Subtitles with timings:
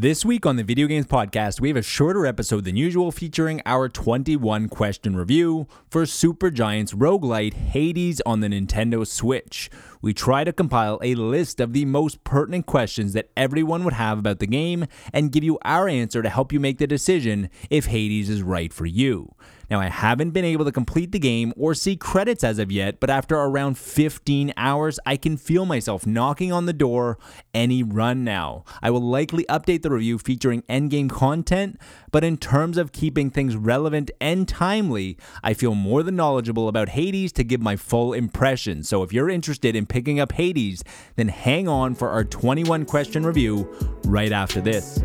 [0.00, 3.60] This week on the Video Games Podcast, we have a shorter episode than usual featuring
[3.66, 9.68] our 21 question review for Super Supergiant's roguelite Hades on the Nintendo Switch.
[10.00, 14.18] We try to compile a list of the most pertinent questions that everyone would have
[14.18, 17.86] about the game and give you our answer to help you make the decision if
[17.86, 19.34] Hades is right for you.
[19.70, 23.00] Now, I haven't been able to complete the game or see credits as of yet,
[23.00, 27.18] but after around 15 hours, I can feel myself knocking on the door
[27.52, 28.64] any run now.
[28.80, 31.78] I will likely update the review featuring endgame content,
[32.10, 36.90] but in terms of keeping things relevant and timely, I feel more than knowledgeable about
[36.90, 38.82] Hades to give my full impression.
[38.82, 40.84] So if you're interested in picking up Hades,
[41.16, 43.68] then hang on for our 21 question review
[44.04, 45.02] right after this.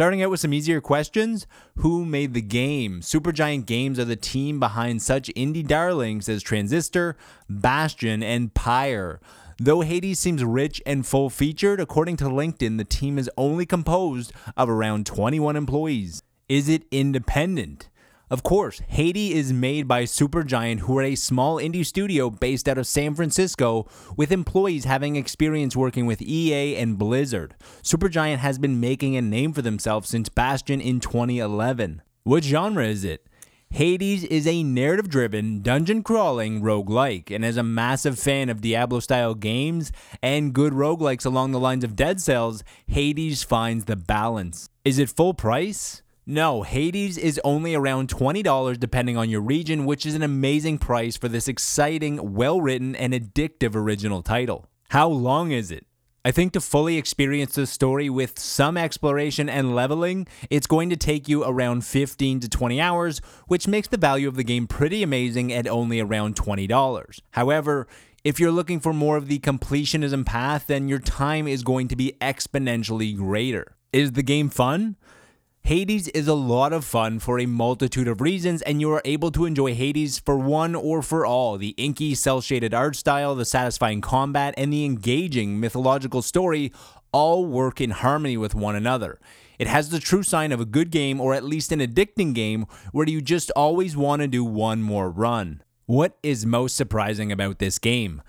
[0.00, 3.02] Starting out with some easier questions Who made the game?
[3.02, 7.18] Supergiant Games are the team behind such indie darlings as Transistor,
[7.50, 9.20] Bastion, and Pyre.
[9.58, 14.32] Though Hades seems rich and full featured, according to LinkedIn, the team is only composed
[14.56, 16.22] of around 21 employees.
[16.48, 17.89] Is it independent?
[18.30, 22.78] Of course, Hades is made by Supergiant, who are a small indie studio based out
[22.78, 27.56] of San Francisco, with employees having experience working with EA and Blizzard.
[27.82, 32.02] Supergiant has been making a name for themselves since Bastion in 2011.
[32.22, 33.26] What genre is it?
[33.70, 39.00] Hades is a narrative driven, dungeon crawling roguelike, and as a massive fan of Diablo
[39.00, 39.90] style games
[40.22, 44.68] and good roguelikes along the lines of Dead Cells, Hades finds the balance.
[44.84, 46.02] Is it full price?
[46.30, 51.16] No, Hades is only around $20 depending on your region, which is an amazing price
[51.16, 54.68] for this exciting, well written, and addictive original title.
[54.90, 55.86] How long is it?
[56.24, 60.96] I think to fully experience the story with some exploration and leveling, it's going to
[60.96, 65.02] take you around 15 to 20 hours, which makes the value of the game pretty
[65.02, 67.20] amazing at only around $20.
[67.32, 67.88] However,
[68.22, 71.96] if you're looking for more of the completionism path, then your time is going to
[71.96, 73.74] be exponentially greater.
[73.92, 74.94] Is the game fun?
[75.62, 79.30] Hades is a lot of fun for a multitude of reasons, and you are able
[79.30, 81.58] to enjoy Hades for one or for all.
[81.58, 86.72] The inky, cel shaded art style, the satisfying combat, and the engaging mythological story
[87.12, 89.20] all work in harmony with one another.
[89.58, 92.66] It has the true sign of a good game, or at least an addicting game,
[92.92, 95.62] where you just always want to do one more run.
[95.86, 98.22] What is most surprising about this game?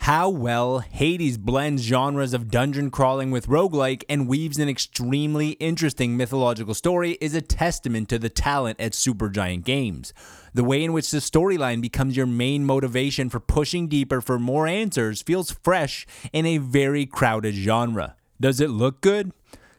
[0.00, 6.16] How well Hades blends genres of dungeon crawling with roguelike and weaves an extremely interesting
[6.16, 10.14] mythological story is a testament to the talent at Supergiant Games.
[10.54, 14.68] The way in which the storyline becomes your main motivation for pushing deeper for more
[14.68, 18.14] answers feels fresh in a very crowded genre.
[18.40, 19.32] Does it look good?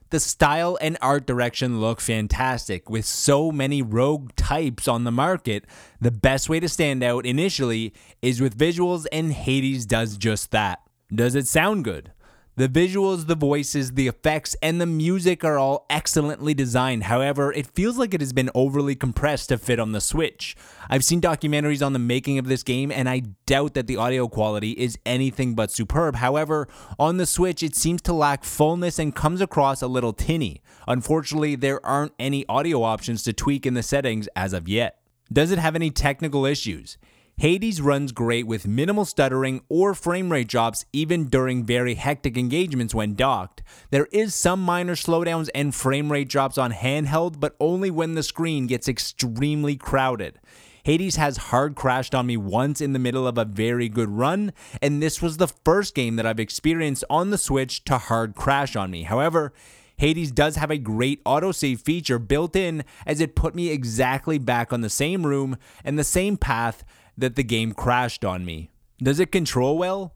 [0.09, 2.89] The style and art direction look fantastic.
[2.89, 5.65] With so many rogue types on the market,
[5.99, 10.79] the best way to stand out initially is with visuals, and Hades does just that.
[11.13, 12.11] Does it sound good?
[12.57, 17.03] The visuals, the voices, the effects, and the music are all excellently designed.
[17.03, 20.55] However, it feels like it has been overly compressed to fit on the Switch.
[20.89, 24.27] I've seen documentaries on the making of this game, and I doubt that the audio
[24.27, 26.15] quality is anything but superb.
[26.15, 26.67] However,
[26.97, 30.63] on the Switch, it seems to lack fullness and comes across a little tinny.
[30.87, 34.97] Unfortunately, there aren't any audio options to tweak in the settings as of yet.
[35.31, 36.97] Does it have any technical issues?
[37.39, 42.95] Hades runs great with minimal stuttering or frame rate drops even during very hectic engagements
[42.95, 43.61] when docked.
[43.91, 48.23] There is some minor slowdowns and frame rate drops on handheld, but only when the
[48.23, 50.39] screen gets extremely crowded.
[50.83, 54.51] Hades has hard crashed on me once in the middle of a very good run,
[54.81, 58.75] and this was the first game that I've experienced on the Switch to hard crash
[58.75, 59.03] on me.
[59.03, 59.53] However,
[59.97, 64.73] Hades does have a great autosave feature built in as it put me exactly back
[64.73, 66.83] on the same room and the same path
[67.17, 68.69] that the game crashed on me.
[68.99, 70.13] Does it control well?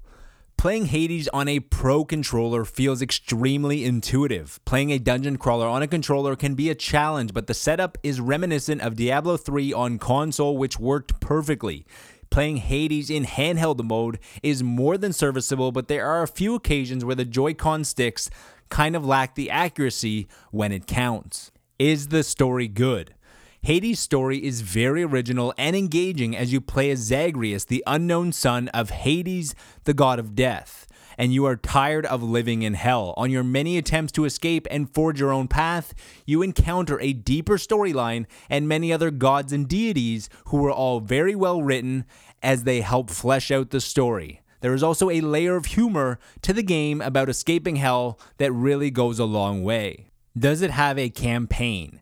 [0.57, 4.59] Playing Hades on a pro controller feels extremely intuitive.
[4.63, 8.21] Playing a dungeon crawler on a controller can be a challenge, but the setup is
[8.21, 11.83] reminiscent of Diablo 3 on console, which worked perfectly.
[12.29, 17.03] Playing Hades in handheld mode is more than serviceable, but there are a few occasions
[17.03, 18.29] where the Joy-Con sticks
[18.69, 21.51] kind of lack the accuracy when it counts.
[21.79, 23.15] Is the story good?
[23.63, 28.69] Hades' story is very original and engaging as you play as Zagreus, the unknown son
[28.69, 29.53] of Hades,
[29.83, 33.13] the god of death, and you are tired of living in hell.
[33.17, 35.93] On your many attempts to escape and forge your own path,
[36.25, 41.35] you encounter a deeper storyline and many other gods and deities who are all very
[41.35, 42.05] well written
[42.41, 44.41] as they help flesh out the story.
[44.61, 48.89] there is also a layer of humor to the game about escaping hell that really
[48.89, 50.07] goes a long way.
[50.35, 52.00] Does it have a campaign?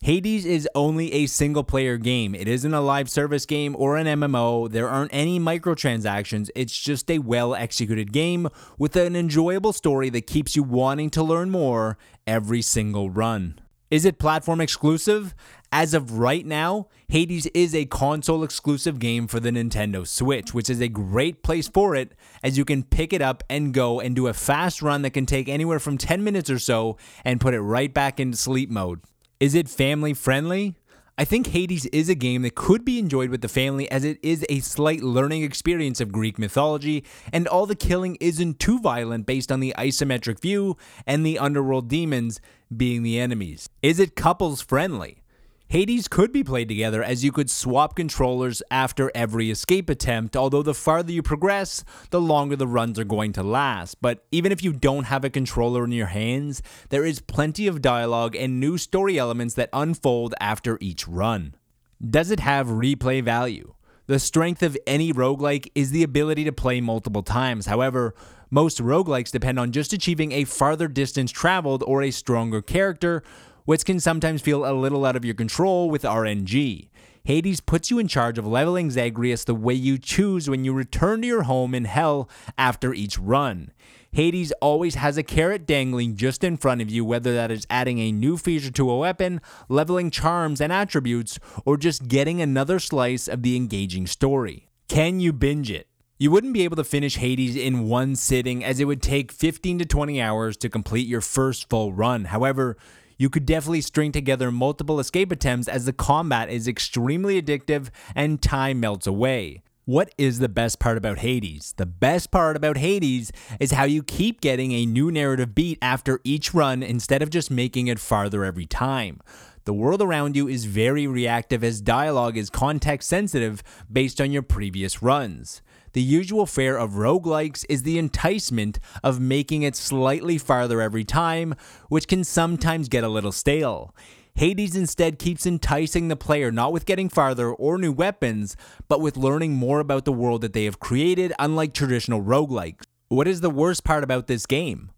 [0.00, 2.34] Hades is only a single player game.
[2.34, 4.70] It isn't a live service game or an MMO.
[4.70, 6.50] There aren't any microtransactions.
[6.54, 8.48] It's just a well executed game
[8.78, 11.98] with an enjoyable story that keeps you wanting to learn more
[12.28, 13.58] every single run.
[13.90, 15.34] Is it platform exclusive?
[15.72, 20.70] As of right now, Hades is a console exclusive game for the Nintendo Switch, which
[20.70, 22.12] is a great place for it
[22.42, 25.26] as you can pick it up and go and do a fast run that can
[25.26, 29.00] take anywhere from 10 minutes or so and put it right back into sleep mode.
[29.40, 30.74] Is it family friendly?
[31.16, 34.18] I think Hades is a game that could be enjoyed with the family as it
[34.20, 39.26] is a slight learning experience of Greek mythology, and all the killing isn't too violent
[39.26, 40.76] based on the isometric view
[41.06, 42.40] and the underworld demons
[42.76, 43.68] being the enemies.
[43.80, 45.22] Is it couples friendly?
[45.70, 50.62] Hades could be played together as you could swap controllers after every escape attempt, although
[50.62, 54.00] the farther you progress, the longer the runs are going to last.
[54.00, 57.82] But even if you don't have a controller in your hands, there is plenty of
[57.82, 61.54] dialogue and new story elements that unfold after each run.
[62.02, 63.74] Does it have replay value?
[64.06, 67.66] The strength of any roguelike is the ability to play multiple times.
[67.66, 68.14] However,
[68.50, 73.22] most roguelikes depend on just achieving a farther distance traveled or a stronger character,
[73.68, 76.88] which can sometimes feel a little out of your control with RNG.
[77.24, 81.20] Hades puts you in charge of leveling Zagreus the way you choose when you return
[81.20, 83.72] to your home in Hell after each run.
[84.10, 87.98] Hades always has a carrot dangling just in front of you, whether that is adding
[87.98, 89.38] a new feature to a weapon,
[89.68, 94.70] leveling charms and attributes, or just getting another slice of the engaging story.
[94.88, 95.88] Can you binge it?
[96.16, 99.80] You wouldn't be able to finish Hades in one sitting as it would take 15
[99.80, 102.24] to 20 hours to complete your first full run.
[102.24, 102.78] However,
[103.18, 108.40] you could definitely string together multiple escape attempts as the combat is extremely addictive and
[108.40, 109.62] time melts away.
[109.84, 111.74] What is the best part about Hades?
[111.78, 116.20] The best part about Hades is how you keep getting a new narrative beat after
[116.24, 119.20] each run instead of just making it farther every time.
[119.64, 124.42] The world around you is very reactive as dialogue is context sensitive based on your
[124.42, 125.62] previous runs.
[125.92, 131.54] The usual fare of roguelikes is the enticement of making it slightly farther every time,
[131.88, 133.94] which can sometimes get a little stale.
[134.34, 138.56] Hades instead keeps enticing the player not with getting farther or new weapons,
[138.86, 142.84] but with learning more about the world that they have created, unlike traditional roguelikes.
[143.08, 144.90] What is the worst part about this game?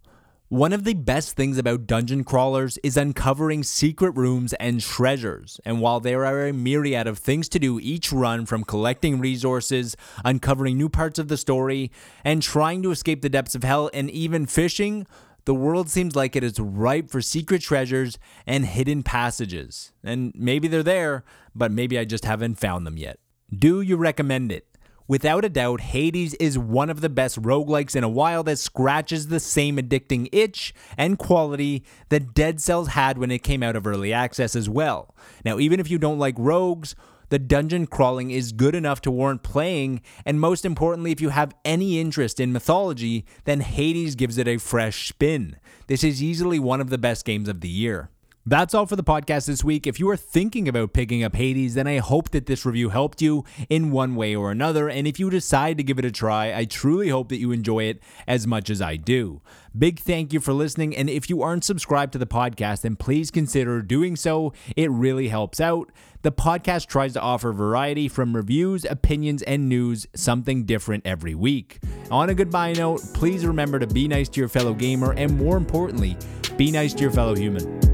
[0.50, 5.60] One of the best things about dungeon crawlers is uncovering secret rooms and treasures.
[5.64, 9.96] And while there are a myriad of things to do each run, from collecting resources,
[10.24, 11.92] uncovering new parts of the story,
[12.24, 15.06] and trying to escape the depths of hell, and even fishing,
[15.44, 19.92] the world seems like it is ripe for secret treasures and hidden passages.
[20.02, 21.22] And maybe they're there,
[21.54, 23.20] but maybe I just haven't found them yet.
[23.56, 24.66] Do you recommend it?
[25.10, 29.26] Without a doubt, Hades is one of the best roguelikes in a while that scratches
[29.26, 33.88] the same addicting itch and quality that Dead Cells had when it came out of
[33.88, 35.16] early access as well.
[35.44, 36.94] Now, even if you don't like rogues,
[37.28, 41.56] the dungeon crawling is good enough to warrant playing, and most importantly, if you have
[41.64, 45.56] any interest in mythology, then Hades gives it a fresh spin.
[45.88, 48.10] This is easily one of the best games of the year.
[48.46, 49.86] That's all for the podcast this week.
[49.86, 53.20] If you are thinking about picking up Hades, then I hope that this review helped
[53.20, 54.88] you in one way or another.
[54.88, 57.84] And if you decide to give it a try, I truly hope that you enjoy
[57.84, 59.42] it as much as I do.
[59.78, 60.96] Big thank you for listening.
[60.96, 64.54] And if you aren't subscribed to the podcast, then please consider doing so.
[64.74, 65.92] It really helps out.
[66.22, 71.78] The podcast tries to offer variety from reviews, opinions, and news, something different every week.
[72.10, 75.58] On a goodbye note, please remember to be nice to your fellow gamer and more
[75.58, 76.16] importantly,
[76.56, 77.89] be nice to your fellow human.